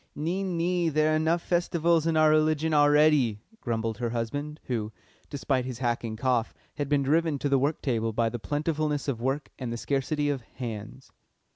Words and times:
"Nee, 0.15 0.41
nee; 0.41 0.89
there 0.89 1.11
are 1.13 1.17
enough 1.17 1.43
Festivals 1.43 2.07
in 2.07 2.17
our 2.17 2.31
religion 2.31 2.73
already," 2.73 3.39
grumbled 3.59 3.99
her 3.99 4.09
husband, 4.09 4.59
who, 4.63 4.91
despite 5.29 5.63
his 5.63 5.77
hacking 5.77 6.15
cough, 6.15 6.55
had 6.77 6.89
been 6.89 7.03
driven 7.03 7.37
to 7.37 7.49
the 7.49 7.59
work 7.59 7.83
table 7.83 8.11
by 8.11 8.27
the 8.27 8.39
plentifulness 8.39 9.07
of 9.07 9.21
work 9.21 9.49
and 9.59 9.71
the 9.71 9.77
scarcity 9.77 10.27
of 10.27 10.41
"hands." 10.41 11.11